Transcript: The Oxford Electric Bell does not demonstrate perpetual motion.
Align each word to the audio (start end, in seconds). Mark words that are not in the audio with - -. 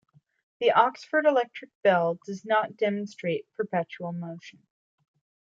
The 0.59 0.71
Oxford 0.71 1.27
Electric 1.27 1.69
Bell 1.83 2.17
does 2.25 2.43
not 2.43 2.75
demonstrate 2.75 3.45
perpetual 3.53 4.11
motion. 4.13 4.65